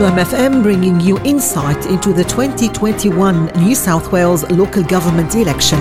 [0.00, 5.78] 2MFM bringing you insight into the 2021 New South Wales local government election.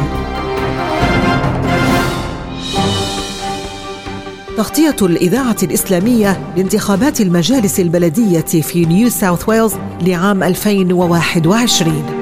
[4.57, 12.18] تغطية الإذاعة الإسلامية لانتخابات المجالس البلدية في نيو ساوث ويلز لعام 2021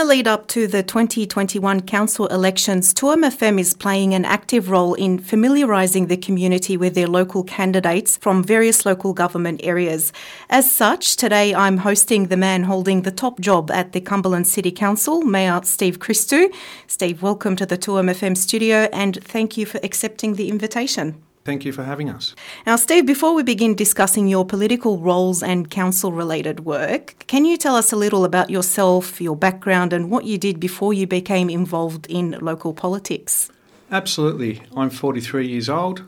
[0.00, 5.18] the lead up to the 2021 council elections, 2MFM is playing an active role in
[5.18, 10.10] familiarising the community with their local candidates from various local government areas.
[10.48, 14.72] As such, today I'm hosting the man holding the top job at the Cumberland City
[14.72, 16.50] Council, Mayor Steve Christou.
[16.86, 21.22] Steve, welcome to the 2MFM studio and thank you for accepting the invitation.
[21.44, 22.34] Thank you for having us.
[22.66, 27.56] Now, Steve, before we begin discussing your political roles and council related work, can you
[27.56, 31.48] tell us a little about yourself, your background, and what you did before you became
[31.48, 33.50] involved in local politics?
[33.90, 34.62] Absolutely.
[34.76, 36.04] I'm 43 years old.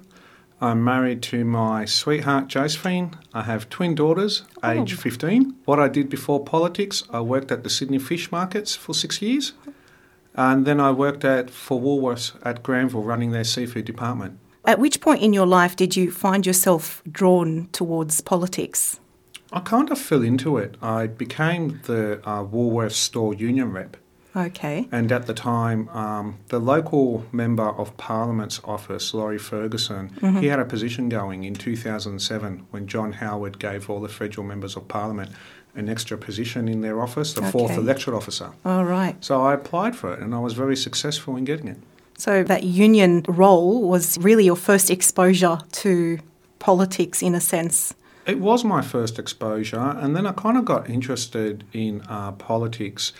[0.60, 3.16] I'm married to my sweetheart Josephine.
[3.34, 4.70] I have twin daughters, oh.
[4.70, 5.56] age 15.
[5.64, 9.54] What I did before politics, I worked at the Sydney fish markets for six years.
[10.34, 14.38] And then I worked at for Woolworths at Granville running their seafood department.
[14.64, 19.00] At which point in your life did you find yourself drawn towards politics?
[19.52, 20.76] I kind of fell into it.
[20.80, 23.96] I became the uh, Woolworths store union rep.
[24.34, 24.88] Okay.
[24.90, 30.38] And at the time, um, the local member of Parliament's office, Laurie Ferguson, mm-hmm.
[30.38, 34.74] he had a position going in 2007 when John Howard gave all the federal members
[34.74, 35.32] of Parliament
[35.74, 37.50] an extra position in their office, the okay.
[37.50, 38.52] fourth electorate officer.
[38.64, 39.22] All right.
[39.22, 41.78] So I applied for it and I was very successful in getting it.
[42.18, 46.18] So that union role was really your first exposure to
[46.58, 47.94] politics in a sense.
[48.26, 53.12] It was my first exposure, and then I kind of got interested in uh, politics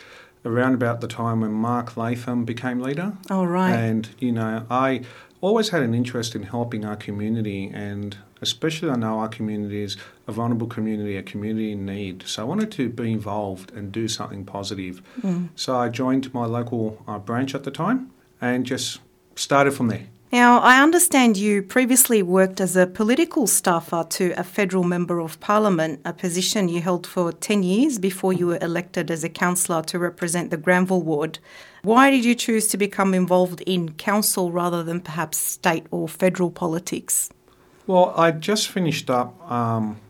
[0.44, 3.12] around about the time when Mark Latham became leader.
[3.28, 3.72] Oh, right.
[3.72, 5.02] And, you know, I
[5.40, 9.96] always had an interest in helping our community, and especially I know our community is
[10.28, 12.24] a vulnerable community, a community in need.
[12.26, 15.02] So I wanted to be involved and do something positive.
[15.20, 15.48] Mm.
[15.56, 18.10] So I joined my local uh, branch at the time
[18.42, 19.00] and just
[19.34, 20.06] started from there.
[20.32, 25.38] Now, I understand you previously worked as a political staffer to a federal member of
[25.40, 29.82] parliament, a position you held for 10 years before you were elected as a councillor
[29.82, 31.38] to represent the Granville ward.
[31.82, 36.50] Why did you choose to become involved in council rather than perhaps state or federal
[36.50, 37.28] politics?
[37.86, 40.00] Well, I just finished up um,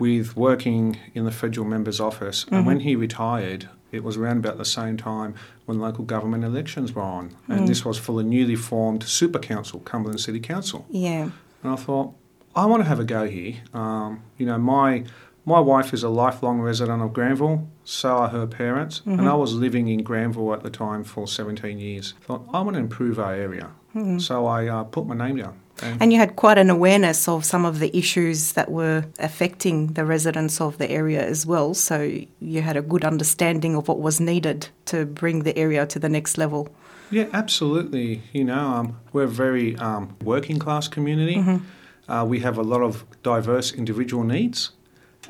[0.00, 2.54] with working in the federal member's office, mm-hmm.
[2.56, 5.34] and when he retired, it was around about the same time
[5.66, 7.66] when local government elections were on, and mm.
[7.66, 10.84] this was for the newly formed Super Council, Cumberland City Council.
[10.90, 11.30] Yeah.
[11.62, 12.14] And I thought,
[12.54, 13.56] I want to have a go here.
[13.72, 15.04] Um, you know, my
[15.46, 19.18] my wife is a lifelong resident of Granville, so are her parents, mm-hmm.
[19.18, 22.14] and I was living in Granville at the time for 17 years.
[22.22, 23.70] I thought, I want to improve our area.
[23.94, 24.18] Mm-hmm.
[24.18, 25.60] So I uh, put my name down.
[25.82, 30.04] And you had quite an awareness of some of the issues that were affecting the
[30.04, 31.74] residents of the area as well.
[31.74, 35.98] So you had a good understanding of what was needed to bring the area to
[35.98, 36.68] the next level.
[37.10, 38.22] Yeah, absolutely.
[38.32, 41.36] You know, um, we're a very um, working class community.
[41.36, 42.10] Mm-hmm.
[42.10, 44.70] Uh, we have a lot of diverse individual needs.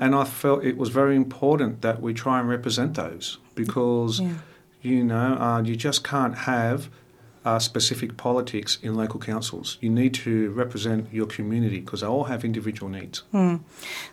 [0.00, 4.34] And I felt it was very important that we try and represent those because, yeah.
[4.82, 6.90] you know, uh, you just can't have
[7.44, 9.76] uh, specific politics in local councils.
[9.80, 13.22] You need to represent your community because they all have individual needs.
[13.32, 13.60] Mm.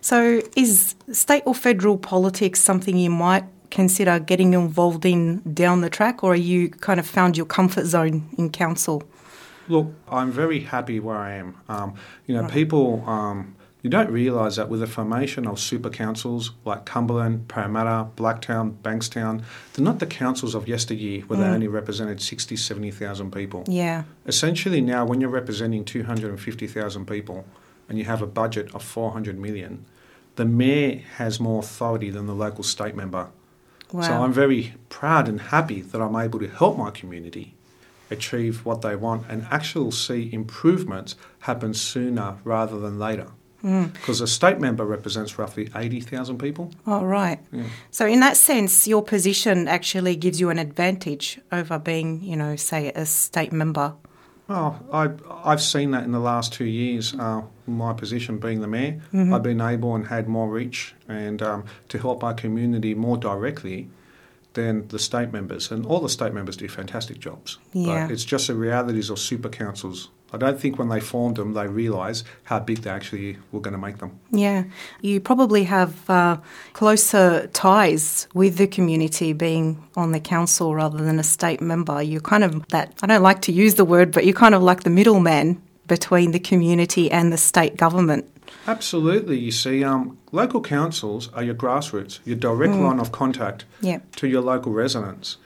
[0.02, 5.90] So, is state or federal politics something you might consider getting involved in down the
[5.90, 9.04] track, or are you kind of found your comfort zone in council?
[9.70, 11.56] Look, I'm very happy where I am.
[11.70, 11.94] Um,
[12.28, 12.52] you know, right.
[12.52, 13.04] people.
[13.08, 18.76] Um, you don't realise that with the formation of super councils like Cumberland, Parramatta, Blacktown,
[18.84, 19.44] Bankstown,
[19.74, 21.44] they're not the councils of yesteryear where mm.
[21.44, 23.64] they only represented 60, 70,000 people.
[23.68, 24.04] Yeah.
[24.28, 27.46] Essentially now when you're representing 250,000 people
[27.90, 29.86] and you have a budget of 400 million,
[30.36, 33.30] the mayor has more authority than the local state member.
[33.92, 34.02] Wow.
[34.04, 37.56] So I'm very proud and happy that I'm able to help my community
[38.12, 43.28] achieve what they want and actually see improvements happen sooner rather than later.
[43.64, 43.94] Mm.
[43.94, 46.72] Because a state member represents roughly 80,000 people.
[46.88, 47.40] Oh, right.
[47.52, 47.64] Yeah.
[47.92, 52.56] So, in that sense, your position actually gives you an advantage over being, you know,
[52.56, 53.94] say, a state member.
[54.48, 55.10] Well, I,
[55.46, 57.14] I've seen that in the last two years.
[57.14, 59.34] Uh, my position being the mayor, mm-hmm.
[59.34, 63.88] I've been able and had more reach and um, to help our community more directly
[64.54, 65.72] than the state members.
[65.72, 67.60] And all the state members do fantastic jobs.
[67.72, 68.08] Yeah.
[68.08, 71.54] But it's just the realities of super councils I don't think when they formed them
[71.54, 74.20] they realised how big they actually were going to make them.
[74.32, 74.64] Yeah,
[75.02, 76.38] you probably have uh,
[76.74, 82.02] closer ties with the community being on the council rather than a state member.
[82.02, 84.64] You're kind of that, I don't like to use the word, but you're kind of
[84.64, 88.26] like the middleman between the community and the state government.
[88.68, 89.38] Absolutely.
[89.40, 92.84] You see, um, local councils are your grassroots, your direct mm.
[92.84, 94.16] line of contact yep.
[94.18, 95.38] to your local residents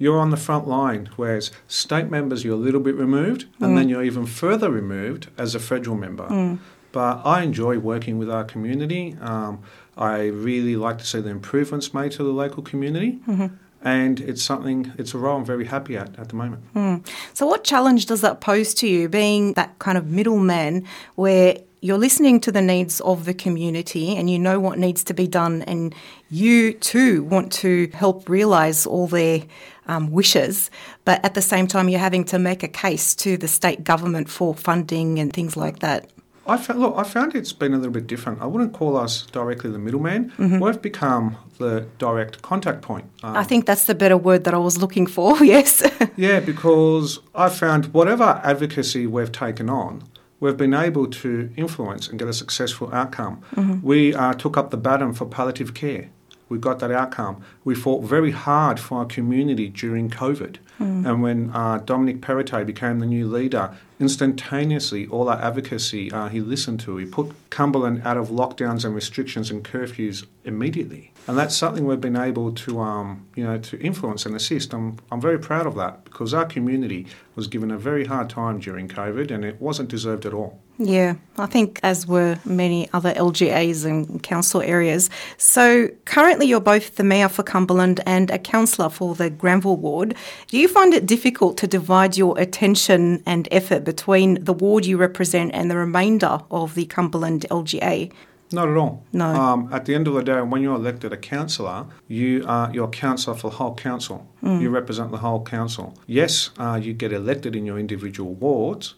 [0.00, 3.76] you're on the front line, whereas state members, you're a little bit removed, and mm.
[3.76, 6.26] then you're even further removed as a federal member.
[6.26, 6.58] Mm.
[6.90, 9.14] But I enjoy working with our community.
[9.20, 9.62] Um,
[9.98, 13.20] I really like to see the improvements made to the local community.
[13.28, 13.54] Mm-hmm.
[13.82, 16.62] And it's something, it's a role I'm very happy at at the moment.
[16.74, 17.06] Mm.
[17.34, 21.98] So, what challenge does that pose to you, being that kind of middleman where you're
[21.98, 25.62] listening to the needs of the community and you know what needs to be done,
[25.62, 25.94] and
[26.30, 29.44] you too want to help realise all their
[29.90, 30.70] um, wishes,
[31.04, 34.30] but at the same time, you're having to make a case to the state government
[34.30, 36.08] for funding and things like that.
[36.46, 38.40] I found, look, I found it's been a little bit different.
[38.40, 40.30] I wouldn't call us directly the middleman.
[40.30, 40.58] Mm-hmm.
[40.58, 43.04] We've become the direct contact point.
[43.22, 45.82] Um, I think that's the better word that I was looking for, yes.
[46.16, 50.04] yeah, because I found whatever advocacy we've taken on,
[50.40, 53.42] we've been able to influence and get a successful outcome.
[53.54, 53.86] Mm-hmm.
[53.86, 56.10] We uh, took up the baton for palliative care.
[56.50, 57.42] We got that outcome.
[57.64, 60.56] We fought very hard for our community during COVID.
[60.80, 61.06] Mm.
[61.06, 66.40] And when uh, Dominic Perrottet became the new leader, instantaneously all our advocacy uh, he
[66.40, 66.96] listened to.
[66.96, 71.12] He put Cumberland out of lockdowns and restrictions and curfews immediately.
[71.28, 74.72] And that's something we've been able to, um, you know, to influence and assist.
[74.72, 77.06] I'm, I'm very proud of that because our community
[77.36, 80.60] was given a very hard time during COVID and it wasn't deserved at all.
[80.78, 85.10] Yeah, I think as were many other LGAs and council areas.
[85.36, 90.14] So currently you're both the Mayor for Cumberland and a councillor for the Granville Ward.
[90.46, 94.96] Do you find it difficult to divide your attention and effort between the ward you
[94.96, 98.12] represent and the remainder of the Cumberland LGA?
[98.52, 99.04] Not at all.
[99.12, 99.26] No.
[99.26, 102.88] Um, at the end of the day, when you're elected a councillor, you are your
[102.88, 104.26] councillor for the whole council.
[104.42, 104.60] Mm.
[104.60, 105.96] You represent the whole council.
[106.06, 108.94] Yes, uh, you get elected in your individual wards,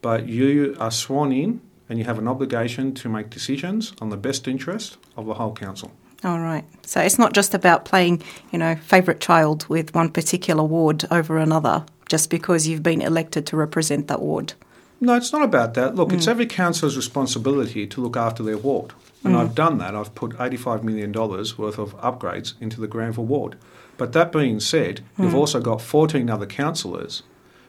[0.00, 4.16] but you are sworn in and you have an obligation to make decisions on the
[4.16, 5.92] best interest of the whole council.
[6.24, 6.64] All right.
[6.84, 11.38] So it's not just about playing, you know, favourite child with one particular ward over
[11.38, 14.54] another just because you've been elected to represent that ward.
[15.00, 15.94] No, it's not about that.
[15.94, 16.14] Look, mm.
[16.14, 18.92] it's every councillor's responsibility to look after their ward.
[19.22, 19.38] And mm.
[19.38, 19.94] I've done that.
[19.94, 23.56] I've put $85 million worth of upgrades into the Granville ward.
[23.96, 25.24] But that being said, mm.
[25.24, 27.22] you've also got 14 other councillors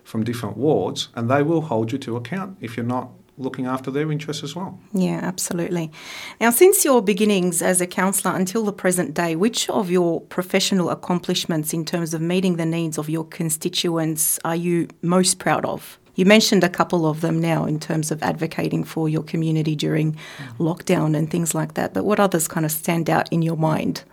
[0.04, 3.90] from different wards, and they will hold you to account if you're not looking after
[3.90, 4.80] their interests as well.
[4.94, 5.92] Yeah, absolutely.
[6.40, 10.90] Now, since your beginnings as a councillor until the present day, which of your professional
[10.90, 15.98] accomplishments in terms of meeting the needs of your constituents are you most proud of?
[16.16, 20.18] You mentioned a couple of them now in terms of advocating for your community during
[20.58, 24.04] lockdown and things like that, but what others kind of stand out in your mind?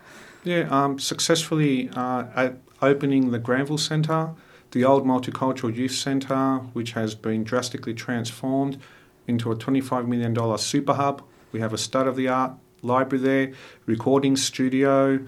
[0.44, 2.50] Yeah, um, successfully uh,
[2.80, 4.30] opening the Granville Centre
[4.72, 8.78] the old Multicultural Youth Centre, which has been drastically transformed
[9.26, 11.22] into a $25 million super hub.
[11.52, 12.52] We have a state of the art
[12.82, 13.52] library there,
[13.86, 15.20] recording studio,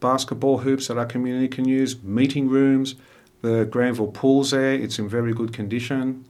[0.00, 2.96] basketball hoops that our community can use, meeting rooms,
[3.42, 6.24] the Granville pool's there, it's in very good condition.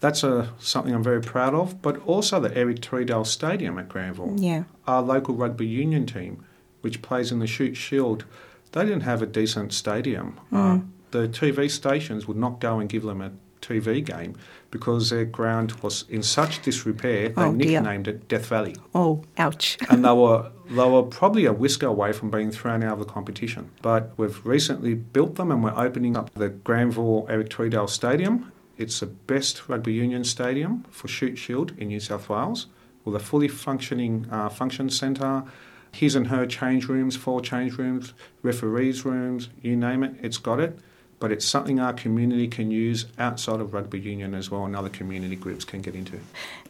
[0.00, 4.34] That's a, something I'm very proud of, but also the Eric Tweedale Stadium at Granville.
[4.36, 4.64] Yeah.
[4.86, 6.44] Our local rugby union team,
[6.82, 8.24] which plays in the Shute Shield,
[8.72, 10.38] they didn't have a decent stadium.
[10.52, 10.80] Mm.
[10.80, 14.36] Uh, the TV stations would not go and give them a TV game
[14.70, 18.14] because their ground was in such disrepair they oh, nicknamed dear.
[18.14, 18.76] it Death Valley.
[18.94, 19.78] Oh, ouch!
[19.90, 23.12] and they were they were probably a whisker away from being thrown out of the
[23.12, 23.70] competition.
[23.80, 28.52] But we've recently built them and we're opening up the Granville Eric Tweedale Stadium.
[28.76, 32.66] It's the best rugby union stadium for Shute Shield in New South Wales
[33.04, 35.44] with a fully functioning uh, function centre
[35.90, 38.12] his and her change rooms, four change rooms,
[38.42, 40.78] referees' rooms, you name it, it's got it
[41.20, 44.88] but it's something our community can use outside of rugby union as well and other
[44.88, 46.18] community groups can get into.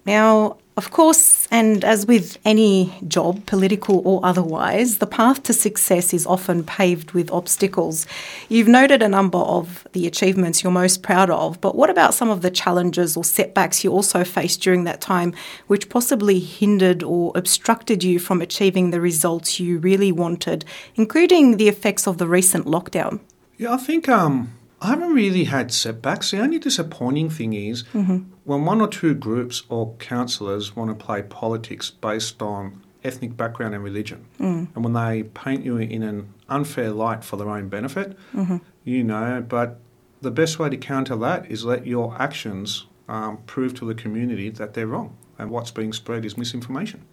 [0.07, 6.15] Now, of course, and as with any job, political or otherwise, the path to success
[6.15, 8.07] is often paved with obstacles.
[8.49, 12.31] You've noted a number of the achievements you're most proud of, but what about some
[12.31, 15.35] of the challenges or setbacks you also faced during that time,
[15.67, 20.65] which possibly hindered or obstructed you from achieving the results you really wanted,
[20.95, 23.21] including the effects of the recent lockdown?
[23.59, 26.31] Yeah, I think um, I haven't really had setbacks.
[26.31, 28.19] The only disappointing thing is mm-hmm.
[28.45, 33.75] when one or two groups or councillors want to play politics based on ethnic background
[33.75, 34.69] and religion, mm.
[34.75, 38.59] and when they paint you in an unfair light for their own benefit, mm-hmm.
[38.85, 39.81] you know, but
[40.21, 44.51] the best way to counter that is let your actions um, prove to the community
[44.51, 47.05] that they're wrong and what's being spread is misinformation.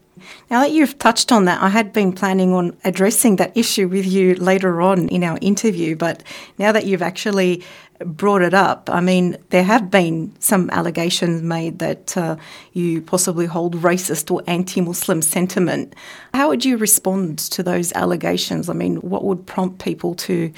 [0.49, 4.05] Now that you've touched on that, I had been planning on addressing that issue with
[4.05, 6.23] you later on in our interview, but
[6.57, 7.63] now that you've actually
[7.99, 12.35] brought it up, I mean, there have been some allegations made that uh,
[12.73, 15.95] you possibly hold racist or anti Muslim sentiment.
[16.33, 18.69] How would you respond to those allegations?
[18.69, 20.51] I mean, what would prompt people to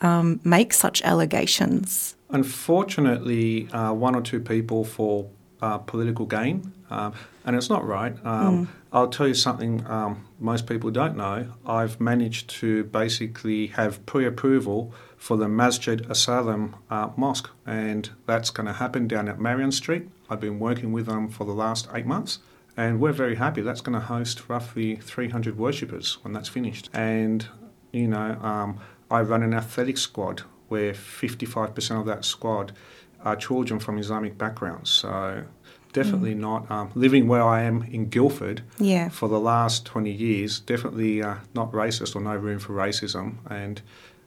[0.00, 2.14] um, make such allegations?
[2.30, 5.28] Unfortunately, uh, one or two people for
[5.62, 8.12] uh, political gain, um, and it's not right.
[8.24, 8.68] Um, mm.
[8.96, 11.52] I'll tell you something um, most people don't know.
[11.66, 18.48] I've managed to basically have pre approval for the Masjid Asalam uh, Mosque, and that's
[18.48, 20.08] going to happen down at Marion Street.
[20.30, 22.38] I've been working with them for the last eight months,
[22.74, 23.60] and we're very happy.
[23.60, 26.88] That's going to host roughly 300 worshippers when that's finished.
[26.94, 27.46] And,
[27.92, 32.72] you know, um, I run an athletics squad where 55% of that squad
[33.22, 34.88] are children from Islamic backgrounds.
[34.88, 35.44] So
[35.96, 36.40] definitely mm.
[36.40, 39.08] not um, living where I am in Guildford yeah.
[39.08, 40.60] for the last 20 years.
[40.60, 43.36] Definitely uh, not racist or no room for racism.
[43.48, 43.80] And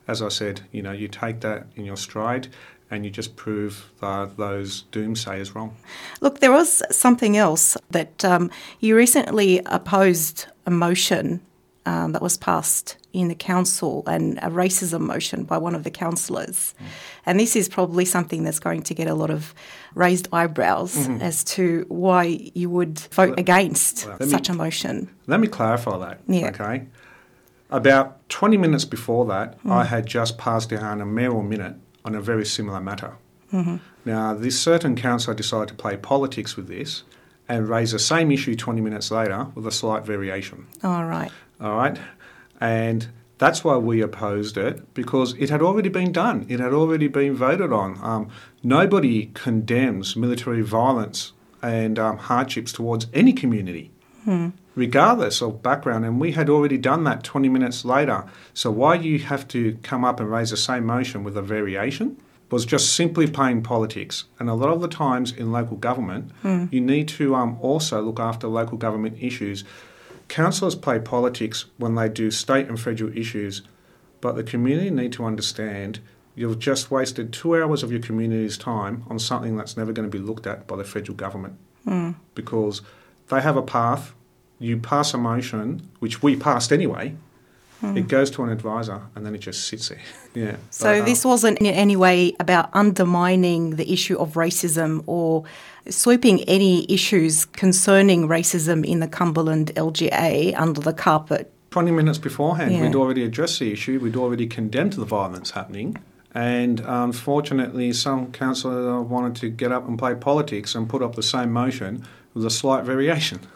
[0.08, 2.48] as I said, you know, you take that in your stride
[2.90, 5.78] and you just prove that those doomsayers wrong.
[6.22, 8.50] Look, there was something else that um,
[8.80, 11.40] you recently opposed a motion
[11.90, 15.90] um, that was passed in the council and a racism motion by one of the
[15.90, 16.76] councillors.
[16.80, 16.86] Mm.
[17.26, 19.56] And this is probably something that's going to get a lot of
[19.96, 21.20] raised eyebrows mm-hmm.
[21.20, 25.10] as to why you would vote well, against well, such me, a motion.
[25.26, 26.20] Let me clarify that.
[26.28, 26.50] Yeah.
[26.50, 26.86] Okay.
[27.72, 29.72] About 20 minutes before that, mm.
[29.72, 33.16] I had just passed down a mayoral minute on a very similar matter.
[33.52, 33.78] Mm-hmm.
[34.06, 37.04] Now, this certain councillor decided to play politics with this
[37.48, 40.68] and raise the same issue 20 minutes later with a slight variation.
[40.84, 41.32] All right.
[41.62, 42.00] All right.
[42.62, 43.08] And
[43.40, 46.46] that's why we opposed it because it had already been done.
[46.50, 47.98] It had already been voted on.
[48.04, 48.30] Um,
[48.62, 53.92] nobody condemns military violence and um, hardships towards any community,
[54.26, 54.50] hmm.
[54.76, 56.06] regardless of background.
[56.06, 58.26] And we had already done that 20 minutes later.
[58.54, 62.18] So why you have to come up and raise the same motion with a variation?
[62.52, 64.24] Was just simply playing politics.
[64.40, 66.66] And a lot of the times in local government, hmm.
[66.72, 69.64] you need to um, also look after local government issues
[70.30, 73.64] councillors play politics when they do state and federal issues,
[74.22, 76.00] but the community need to understand
[76.36, 80.18] you've just wasted two hours of your community's time on something that's never going to
[80.18, 82.16] be looked at by the federal government mm.
[82.34, 82.82] because
[83.28, 84.14] they have a path.
[84.60, 87.16] You pass a motion, which we passed anyway.
[87.82, 87.98] Mm.
[87.98, 90.02] It goes to an advisor and then it just sits there.
[90.34, 90.56] yeah.
[90.70, 95.44] So but, um, this wasn't in any way about undermining the issue of racism or
[95.90, 101.52] sweeping any issues concerning racism in the Cumberland LGA under the carpet.
[101.72, 102.82] 20 minutes beforehand, yeah.
[102.82, 105.98] we'd already addressed the issue, we'd already condemned the violence happening.
[106.34, 111.16] And um, unfortunately, some councillor wanted to get up and play politics and put up
[111.16, 113.40] the same motion with a slight variation.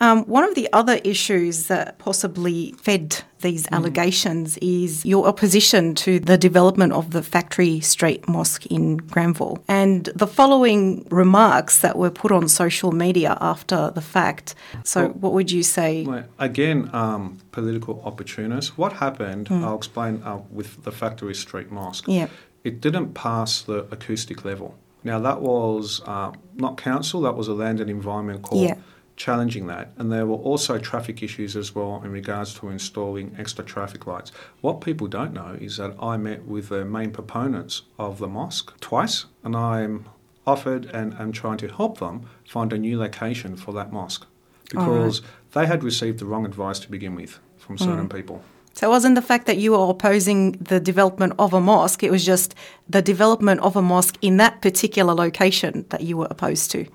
[0.00, 3.76] Um, one of the other issues that possibly fed these mm.
[3.76, 9.58] allegations is your opposition to the development of the Factory Street Mosque in Granville.
[9.68, 14.54] And the following remarks that were put on social media after the fact.
[14.84, 16.04] So, well, what would you say?
[16.04, 18.76] Well, again, um, political opportunists.
[18.76, 19.62] What happened, mm.
[19.62, 22.04] I'll explain uh, with the Factory Street Mosque.
[22.08, 22.28] Yeah.
[22.64, 24.76] It didn't pass the acoustic level.
[25.04, 28.70] Now, that was uh, not council, that was a land and environment court.
[28.70, 28.76] Yeah
[29.16, 29.92] challenging that.
[29.96, 34.30] And there were also traffic issues as well in regards to installing extra traffic lights.
[34.60, 38.78] What people don't know is that I met with the main proponents of the mosque
[38.80, 40.06] twice, and I'm
[40.46, 44.26] offered and am trying to help them find a new location for that mosque
[44.70, 45.30] because right.
[45.52, 48.14] they had received the wrong advice to begin with from certain mm.
[48.14, 48.42] people.
[48.74, 52.10] So it wasn't the fact that you were opposing the development of a mosque, it
[52.10, 52.54] was just
[52.86, 56.86] the development of a mosque in that particular location that you were opposed to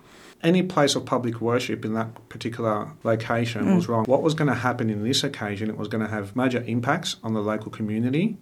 [0.43, 3.75] any place of public worship in that particular location mm.
[3.75, 4.05] was wrong.
[4.05, 7.17] What was going to happen in this occasion, it was going to have major impacts
[7.23, 8.37] on the local community.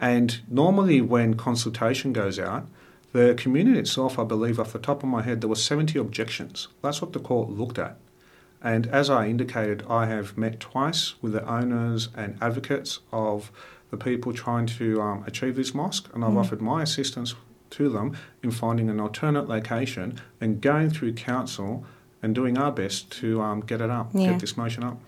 [0.00, 2.68] And normally, when consultation goes out,
[3.12, 6.68] the community itself, I believe, off the top of my head, there were 70 objections.
[6.82, 7.96] That's what the court looked at.
[8.62, 13.50] And as I indicated, I have met twice with the owners and advocates of
[13.90, 16.38] the people trying to um, achieve this mosque, and I've mm.
[16.38, 17.34] offered my assistance
[17.70, 21.84] to them in finding an alternate location and going through council
[22.22, 24.32] and doing our best to um, get it up, yeah.
[24.32, 24.98] get this motion up.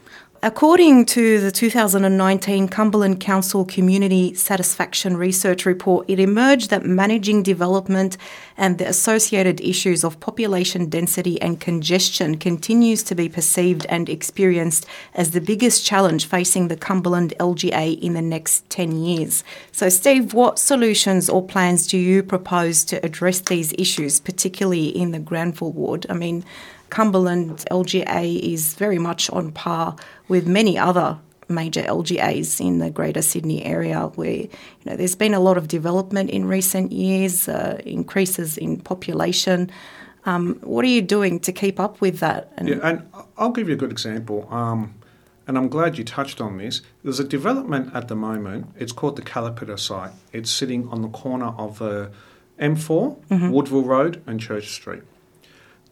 [0.42, 8.16] According to the 2019 Cumberland Council Community Satisfaction Research Report, it emerged that managing development
[8.56, 14.86] and the associated issues of population density and congestion continues to be perceived and experienced
[15.12, 19.44] as the biggest challenge facing the Cumberland LGA in the next 10 years.
[19.72, 25.10] So, Steve, what solutions or plans do you propose to address these issues, particularly in
[25.10, 26.06] the Granville ward?
[26.08, 26.46] I mean,
[26.90, 29.96] Cumberland LGA is very much on par
[30.28, 31.18] with many other
[31.48, 34.48] major LGAs in the Greater Sydney area, where you
[34.86, 39.70] know there's been a lot of development in recent years, uh, increases in population.
[40.26, 42.52] Um, what are you doing to keep up with that?
[42.56, 44.46] And yeah, and I'll give you a good example.
[44.52, 44.94] Um,
[45.46, 46.82] and I'm glad you touched on this.
[47.02, 48.66] There's a development at the moment.
[48.78, 50.12] It's called the Calipita site.
[50.32, 52.12] It's sitting on the corner of the
[52.60, 53.50] M4, mm-hmm.
[53.50, 55.02] Woodville Road, and Church Street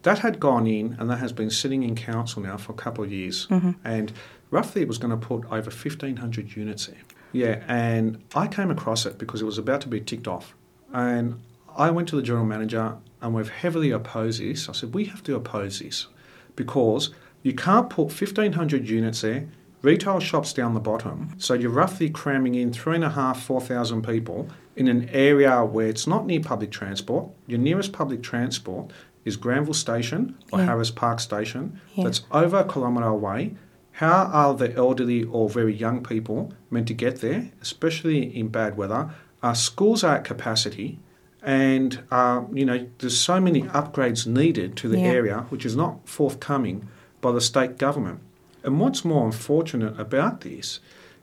[0.03, 3.03] that had gone in and that has been sitting in council now for a couple
[3.03, 3.47] of years.
[3.47, 3.71] Mm-hmm.
[3.83, 4.11] And
[4.49, 6.97] roughly it was going to put over 1,500 units there.
[7.31, 10.55] Yeah, and I came across it because it was about to be ticked off.
[10.91, 11.41] And
[11.77, 14.69] I went to the general manager and we've heavily opposed this.
[14.69, 16.07] I said, we have to oppose this
[16.55, 17.11] because
[17.43, 19.47] you can't put 1,500 units there,
[19.81, 21.35] retail shops down the bottom.
[21.37, 25.87] So you're roughly cramming in three and a half, 4,000 people in an area where
[25.87, 27.29] it's not near public transport.
[27.47, 28.91] Your nearest public transport
[29.29, 30.65] is Granville Station or yeah.
[30.65, 32.03] Harris Park Station yeah.
[32.03, 33.55] that's over a kilometre away.
[33.93, 38.75] How are the elderly or very young people meant to get there, especially in bad
[38.75, 39.11] weather?
[39.43, 40.99] Our schools are at capacity,
[41.41, 45.07] and uh, you know there's so many upgrades needed to the yeah.
[45.07, 46.87] area, which is not forthcoming
[47.21, 48.19] by the state government.
[48.63, 50.79] And what's more unfortunate about this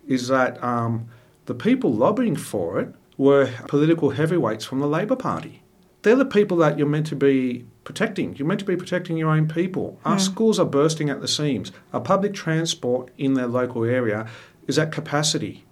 [0.07, 1.09] is that um,
[1.47, 5.63] the people lobbying for it were political heavyweights from the Labor Party.
[6.03, 8.37] They're the people that you're meant to be protecting.
[8.37, 9.99] You're meant to be protecting your own people.
[10.05, 10.21] Our hmm.
[10.21, 11.73] schools are bursting at the seams.
[11.95, 14.29] Our public transport in their local area
[14.67, 15.65] is at capacity.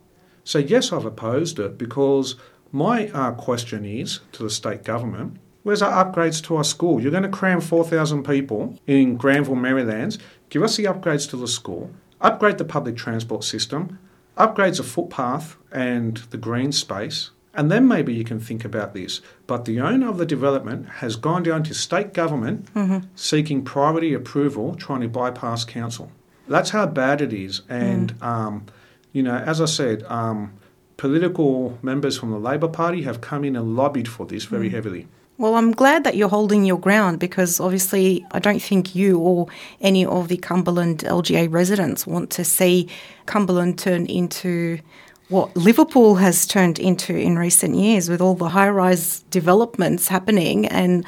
[0.44, 2.36] So, yes, I've opposed it because
[2.72, 7.00] my uh, question is to the state government where's our upgrades to our school?
[7.00, 10.18] You're going to cram 4,000 people in Granville, Merrylands.
[10.50, 11.90] Give us the upgrades to the school,
[12.20, 13.98] upgrade the public transport system,
[14.36, 19.20] upgrades the footpath and the green space, and then maybe you can think about this.
[19.46, 23.06] But the owner of the development has gone down to state government mm-hmm.
[23.14, 26.10] seeking priority approval, trying to bypass council.
[26.48, 27.62] That's how bad it is.
[27.68, 28.26] And, mm.
[28.26, 28.66] um,
[29.12, 30.52] you know, as I said, um,
[30.96, 34.72] political members from the Labor Party have come in and lobbied for this very mm.
[34.72, 35.06] heavily.
[35.36, 39.48] Well, I'm glad that you're holding your ground because obviously I don't think you or
[39.80, 42.88] any of the Cumberland LGA residents want to see
[43.26, 44.78] Cumberland turn into
[45.28, 50.66] what Liverpool has turned into in recent years with all the high rise developments happening
[50.66, 51.04] and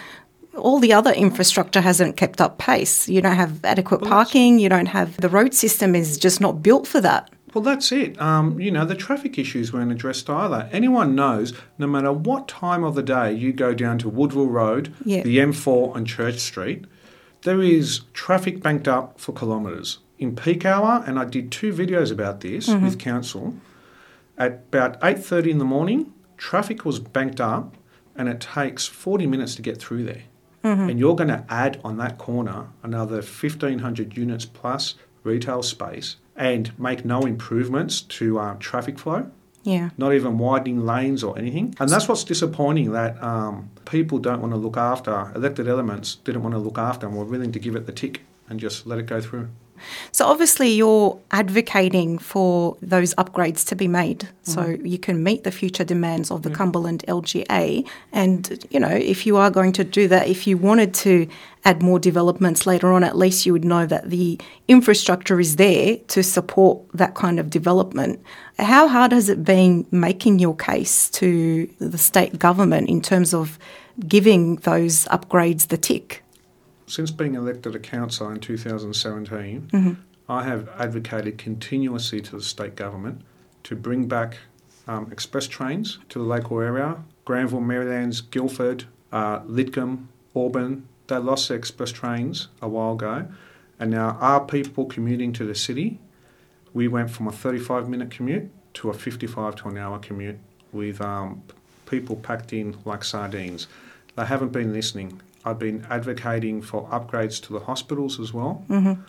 [0.56, 3.08] all the other infrastructure hasn't kept up pace.
[3.08, 6.86] You don't have adequate parking, you don't have the road system is just not built
[6.86, 7.30] for that.
[7.54, 8.20] Well, that's it.
[8.20, 10.68] Um, you know, the traffic issues weren't addressed either.
[10.72, 14.92] Anyone knows, no matter what time of the day you go down to Woodville Road,
[15.04, 16.84] the M4 and Church Street,
[17.42, 19.98] there is traffic banked up for kilometres.
[20.18, 22.84] In peak hour, and I did two videos about this mm-hmm.
[22.84, 23.54] with council,
[24.38, 27.76] at about 8.30 in the morning, traffic was banked up
[28.14, 30.22] and it takes 40 minutes to get through there.
[30.64, 30.90] Mm-hmm.
[30.90, 36.78] And you're going to add on that corner another 1,500 units plus retail space and
[36.78, 39.30] make no improvements to uh, traffic flow.
[39.62, 39.90] Yeah.
[39.96, 41.74] Not even widening lanes or anything.
[41.80, 46.42] And that's what's disappointing that um, people don't want to look after, elected elements didn't
[46.42, 48.98] want to look after and were willing to give it the tick and just let
[48.98, 49.48] it go through.
[50.12, 54.50] So obviously you're advocating for those upgrades to be made mm-hmm.
[54.50, 56.56] so you can meet the future demands of the yeah.
[56.56, 60.94] Cumberland LGA and you know if you are going to do that if you wanted
[60.94, 61.28] to
[61.64, 65.96] add more developments later on at least you would know that the infrastructure is there
[66.08, 68.20] to support that kind of development.
[68.58, 73.58] How hard has it been making your case to the state government in terms of
[74.06, 76.22] giving those upgrades the tick?
[76.86, 79.92] Since being elected a councillor in 2017, mm-hmm.
[80.28, 83.22] I have advocated continuously to the state government
[83.64, 84.38] to bring back
[84.86, 87.02] um, express trains to the local area.
[87.24, 93.28] Granville, Merrylands, Guildford, uh, Lidcombe, Auburn, they lost their express trains a while ago.
[93.78, 95.98] And now our people commuting to the city,
[96.72, 100.38] we went from a 35 minute commute to a 55 to an hour commute
[100.72, 101.42] with um,
[101.86, 103.66] people packed in like sardines.
[104.16, 105.20] They haven't been listening.
[105.46, 108.64] I've been advocating for upgrades to the hospitals as well.
[108.68, 109.00] Mm-hmm.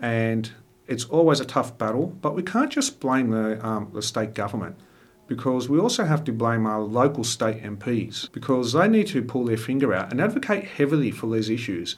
[0.00, 0.50] And
[0.86, 4.76] it's always a tough battle, but we can't just blame the, um, the state government
[5.26, 9.44] because we also have to blame our local state MPs because they need to pull
[9.44, 11.96] their finger out and advocate heavily for these issues.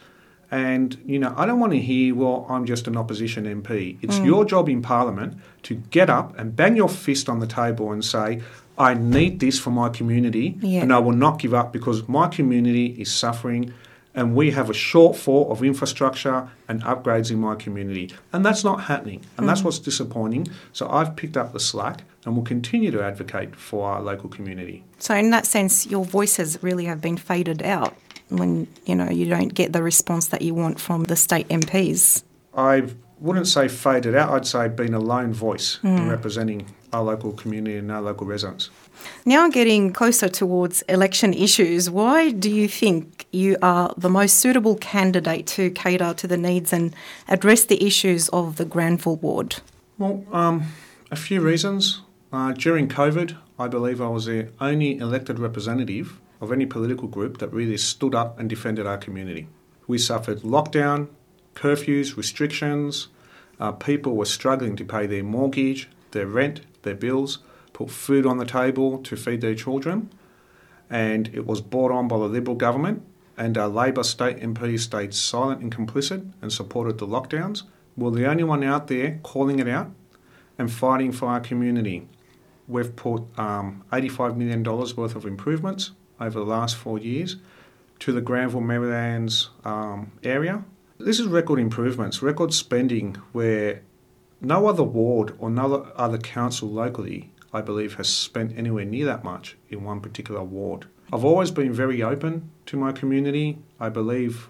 [0.50, 3.98] And, you know, I don't want to hear, well, I'm just an opposition MP.
[4.02, 4.26] It's mm.
[4.26, 8.04] your job in Parliament to get up and bang your fist on the table and
[8.04, 8.40] say,
[8.76, 10.82] I need this for my community yeah.
[10.82, 13.72] and I will not give up because my community is suffering
[14.14, 18.12] and we have a shortfall of infrastructure and upgrades in my community.
[18.32, 19.22] And that's not happening.
[19.36, 19.48] And mm.
[19.48, 20.46] that's what's disappointing.
[20.72, 24.84] So I've picked up the slack and will continue to advocate for our local community.
[24.98, 27.96] So in that sense, your voices really have been faded out
[28.28, 32.22] when, you know, you don't get the response that you want from the state MPs.
[32.56, 32.86] I
[33.20, 35.96] wouldn't say faded out, I'd say been a lone voice mm.
[35.96, 38.70] in representing our local community and our local residents.
[39.24, 44.76] Now, getting closer towards election issues, why do you think you are the most suitable
[44.76, 46.94] candidate to cater to the needs and
[47.28, 49.56] address the issues of the Granville ward?
[49.98, 50.64] Well, um,
[51.10, 52.02] a few reasons.
[52.32, 57.38] Uh, during COVID, I believe I was the only elected representative of any political group
[57.38, 59.48] that really stood up and defended our community.
[59.86, 61.08] We suffered lockdown,
[61.54, 63.08] curfews, restrictions.
[63.58, 67.38] Uh, people were struggling to pay their mortgage, their rent, their bills,
[67.72, 70.10] put food on the table to feed their children.
[70.90, 73.02] And it was brought on by the Liberal government,
[73.36, 77.62] and our Labor state MPs stayed silent and complicit and supported the lockdowns.
[77.96, 79.90] We're the only one out there calling it out
[80.58, 82.08] and fighting for our community.
[82.66, 87.36] We've put um, $85 million worth of improvements over the last four years
[88.00, 90.64] to the Granville Merrylands um, area.
[90.98, 93.82] This is record improvements, record spending where
[94.40, 99.24] no other ward or no other council locally, I believe, has spent anywhere near that
[99.24, 100.86] much in one particular ward.
[101.12, 103.58] I've always been very open to my community.
[103.80, 104.48] I believe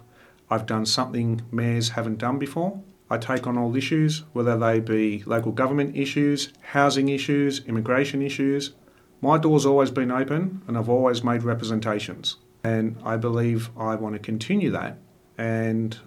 [0.49, 2.79] I've done something mayors haven't done before.
[3.09, 8.73] I take on all issues, whether they be local government issues, housing issues, immigration issues.
[9.19, 12.35] My door's always been open and I've always made representations.
[12.63, 14.99] And I believe I want to continue that.
[15.39, 15.97] And,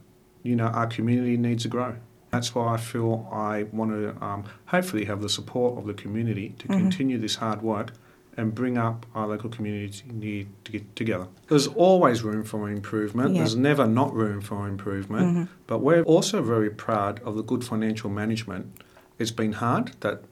[0.42, 1.96] you know, our community needs to grow.
[2.31, 6.55] That's why I feel I want to um, hopefully have the support of the community
[6.59, 6.79] to mm-hmm.
[6.79, 7.92] continue this hard work
[8.37, 11.27] and bring up our local community need to get together.
[11.48, 13.35] There's always room for improvement.
[13.35, 13.40] Yeah.
[13.40, 15.27] There's never not room for improvement.
[15.27, 15.53] Mm-hmm.
[15.66, 18.81] But we're also very proud of the good financial management.
[19.18, 20.22] It's been hard that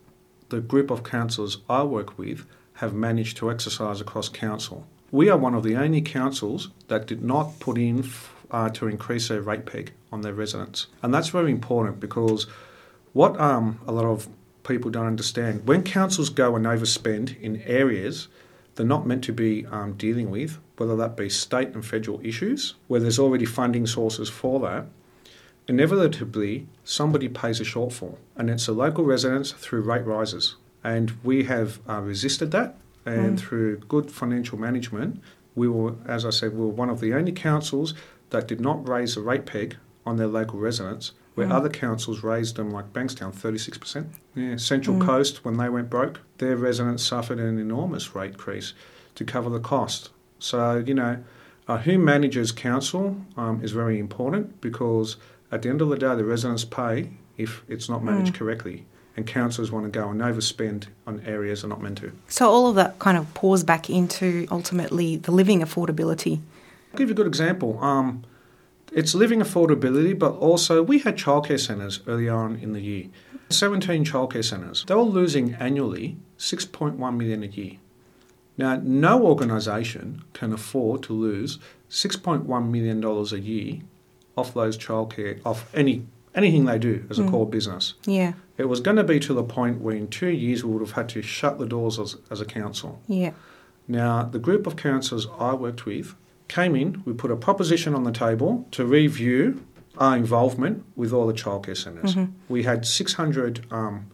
[0.50, 4.86] the group of councillors I work with have managed to exercise across council.
[5.10, 8.04] We are one of the only councils that did not put in
[8.50, 10.86] uh, to increase their rate peg on their residents.
[11.02, 12.46] And that's very important because
[13.12, 14.28] what um, a lot of
[14.64, 18.28] people don't understand when councils go and overspend in areas
[18.76, 22.74] they're not meant to be um, dealing with, whether that be state and federal issues,
[22.88, 24.86] where there's already funding sources for that,
[25.66, 28.18] inevitably somebody pays a shortfall.
[28.36, 30.56] And it's the local residents through rate rises.
[30.84, 32.76] And we have uh, resisted that.
[33.04, 33.40] And mm.
[33.40, 35.22] through good financial management,
[35.54, 37.94] we were, as I said, we were one of the only councils
[38.36, 41.52] that did not raise the rate peg on their local residents, where mm.
[41.52, 44.06] other councils raised them, like Bankstown, 36%.
[44.34, 45.06] Yeah, Central mm.
[45.06, 48.74] Coast, when they went broke, their residents suffered an enormous rate increase
[49.14, 50.10] to cover the cost.
[50.38, 51.24] So, you know,
[51.66, 55.16] uh, who manages council um, is very important because
[55.50, 58.38] at the end of the day, the residents pay if it's not managed mm.
[58.38, 58.84] correctly.
[59.16, 62.12] And councils want to go and overspend on areas they're not meant to.
[62.28, 66.40] So, all of that kind of pours back into ultimately the living affordability
[66.96, 67.78] I'll give you a good example.
[67.84, 68.24] Um,
[68.90, 73.08] it's living affordability, but also we had childcare centres early on in the year.
[73.50, 74.82] 17 childcare centres.
[74.88, 77.72] They were losing annually 6.1 million a year.
[78.56, 81.58] Now, no organisation can afford to lose
[81.90, 83.80] 6.1 million dollars a year
[84.38, 87.30] off those childcare, off any anything they do as a mm.
[87.30, 87.92] core business.
[88.06, 88.32] Yeah.
[88.56, 90.92] It was going to be to the point where in two years we would have
[90.92, 93.02] had to shut the doors as, as a council.
[93.06, 93.32] Yeah.
[93.86, 96.14] Now, the group of councillors I worked with
[96.48, 99.64] came in, we put a proposition on the table to review
[99.98, 102.14] our involvement with all the childcare centres.
[102.14, 102.32] Mm-hmm.
[102.48, 104.10] We had 600 um,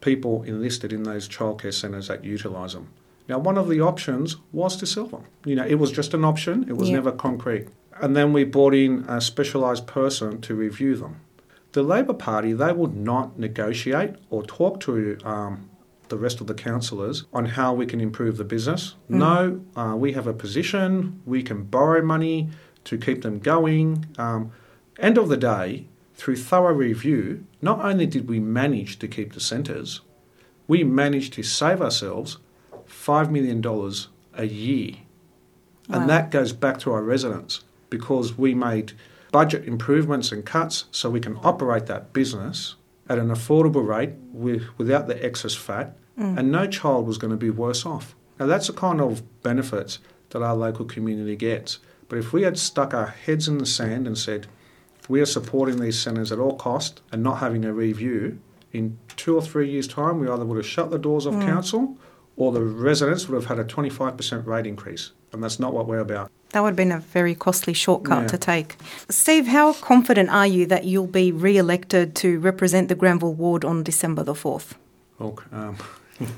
[0.00, 2.88] people enlisted in those childcare centres that utilise them.
[3.28, 5.24] Now, one of the options was to sell them.
[5.44, 6.96] You know, it was just an option, it was yeah.
[6.96, 7.68] never concrete.
[8.00, 11.20] And then we brought in a specialised person to review them.
[11.72, 15.68] The Labor Party, they would not negotiate or talk to um,
[16.08, 18.94] the rest of the councillors on how we can improve the business.
[19.10, 19.18] Mm.
[19.18, 22.50] No, uh, we have a position, we can borrow money
[22.84, 24.06] to keep them going.
[24.18, 24.52] Um,
[24.98, 29.40] end of the day, through thorough review, not only did we manage to keep the
[29.40, 30.00] centres,
[30.66, 32.38] we managed to save ourselves
[32.88, 33.64] $5 million
[34.34, 34.96] a year.
[35.88, 36.00] Wow.
[36.00, 38.92] And that goes back to our residents because we made
[39.32, 42.74] budget improvements and cuts so we can operate that business
[43.08, 46.38] at an affordable rate with, without the excess fat, mm.
[46.38, 48.14] and no child was going to be worse off.
[48.38, 49.98] Now, that's the kind of benefits
[50.30, 51.78] that our local community gets.
[52.08, 54.46] But if we had stuck our heads in the sand and said,
[55.08, 58.38] we are supporting these centres at all cost and not having a review,
[58.72, 61.46] in two or three years' time, we either would have shut the doors of mm.
[61.46, 61.96] council
[62.36, 65.12] or the residents would have had a 25% rate increase.
[65.32, 66.30] And that's not what we're about.
[66.50, 68.28] That would have been a very costly shortcut yeah.
[68.28, 68.76] to take.
[69.10, 73.64] Steve, how confident are you that you'll be re elected to represent the Granville ward
[73.64, 74.72] on December the 4th?
[75.18, 75.76] Look, um,
[76.20, 76.28] you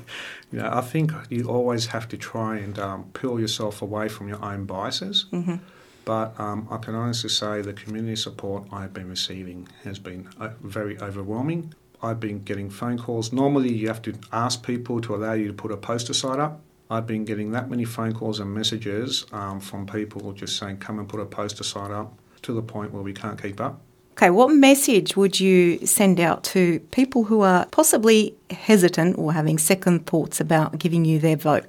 [0.51, 4.43] know, I think you always have to try and um, peel yourself away from your
[4.43, 5.27] own biases.
[5.31, 5.55] Mm-hmm.
[6.03, 10.49] But um, I can honestly say the community support I've been receiving has been uh,
[10.61, 11.73] very overwhelming.
[12.03, 13.31] I've been getting phone calls.
[13.31, 16.59] Normally, you have to ask people to allow you to put a poster site up.
[16.91, 20.99] I've been getting that many phone calls and messages um, from people just saying, come
[20.99, 23.79] and put a poster site up to the point where we can't keep up.
[24.11, 29.57] Okay, what message would you send out to people who are possibly hesitant or having
[29.57, 31.63] second thoughts about giving you their vote?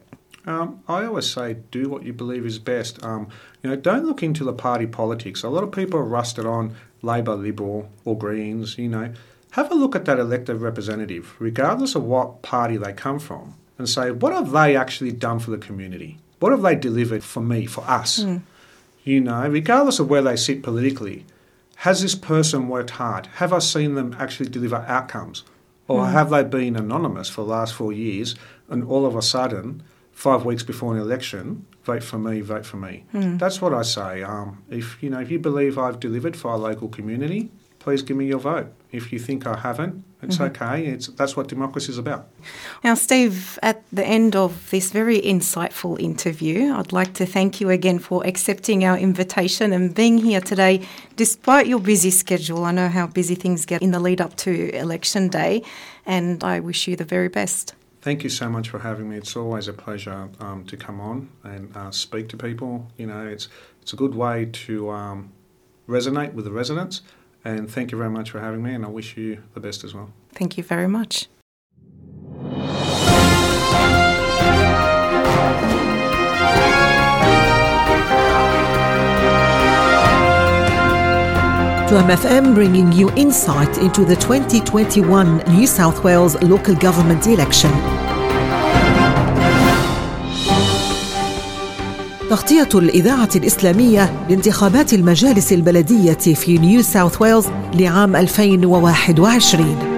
[0.44, 3.02] Um, I always say, do what you believe is best.
[3.04, 3.28] Um,
[3.62, 5.44] you know, don't look into the party politics.
[5.44, 8.76] A lot of people are rusted on Labor, Liberal, or Greens.
[8.76, 9.12] You know,
[9.52, 13.88] have a look at that elected representative, regardless of what party they come from, and
[13.88, 16.18] say, what have they actually done for the community?
[16.38, 18.20] What have they delivered for me, for us?
[18.20, 18.42] Mm.
[19.04, 21.24] You know, regardless of where they sit politically,
[21.76, 23.26] has this person worked hard?
[23.26, 25.44] Have I seen them actually deliver outcomes?
[25.88, 26.12] Or mm.
[26.12, 28.36] have they been anonymous for the last four years
[28.68, 29.82] and all of a sudden,
[30.12, 33.04] five weeks before an election, vote for me, vote for me?
[33.12, 33.38] Mm.
[33.38, 34.22] That's what I say.
[34.22, 37.50] Um, if you know, if you believe I've delivered for our local community,
[37.82, 38.68] please give me your vote.
[38.92, 40.62] If you think I haven't, it's mm-hmm.
[40.62, 40.86] okay.
[40.86, 42.28] It's that's what democracy is about.
[42.84, 47.70] Now, Steve, at the end of this very insightful interview, I'd like to thank you
[47.70, 52.64] again for accepting our invitation and being here today, despite your busy schedule.
[52.64, 55.62] I know how busy things get in the lead up to election day,
[56.06, 57.74] and I wish you the very best.
[58.00, 59.16] Thank you so much for having me.
[59.16, 62.86] It's always a pleasure um, to come on and uh, speak to people.
[62.96, 63.48] You know, it's
[63.80, 65.32] it's a good way to um,
[65.88, 67.02] resonate with the residents
[67.44, 69.94] and thank you very much for having me, and I wish you the best as
[69.94, 70.12] well.
[70.32, 71.28] Thank you very much.
[81.92, 87.70] 2MFM bringing you insight into the 2021 New South Wales local government election.
[92.32, 99.91] تغطية الإذاعة الإسلامية لانتخابات المجالس البلدية في نيو ساوث ويلز لعام 2021